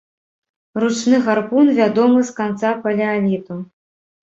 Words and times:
Ручны 0.83 1.19
гарпун 1.27 1.67
вядомы 1.81 2.25
з 2.31 2.35
канца 2.41 2.73
палеаліту. 2.89 3.63